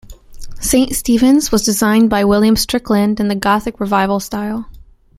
[0.59, 4.67] Saint Stephen's was designed by William Strickland in the Gothic revival style.